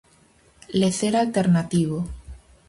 Lecer 0.79 1.15
alternativo. 1.15 2.07